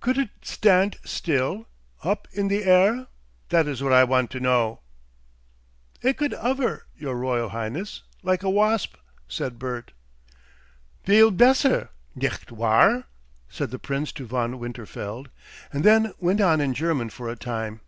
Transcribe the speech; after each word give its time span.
"Couldt 0.00 0.16
it 0.16 0.30
standt 0.40 0.96
still? 1.04 1.68
Op 2.02 2.26
in 2.32 2.48
the 2.48 2.64
air? 2.64 3.06
That 3.50 3.68
is 3.68 3.82
what 3.82 3.92
I 3.92 4.02
want 4.02 4.30
to 4.30 4.40
know." 4.40 4.80
"It 6.00 6.16
could 6.16 6.32
'ovver, 6.32 6.86
your 6.96 7.14
Royal 7.16 7.50
Highness, 7.50 8.02
like 8.22 8.42
a 8.42 8.48
wasp," 8.48 8.96
said 9.28 9.58
Bert. 9.58 9.92
"Viel 11.04 11.30
besser, 11.30 11.90
nicht 12.14 12.50
wahr?" 12.50 13.08
said 13.50 13.70
the 13.70 13.78
Prince 13.78 14.10
to 14.12 14.26
Von 14.26 14.58
Winterfeld, 14.58 15.28
and 15.70 15.84
then 15.84 16.14
went 16.18 16.40
on 16.40 16.62
in 16.62 16.72
German 16.72 17.10
for 17.10 17.28
a 17.28 17.36
time. 17.36 17.82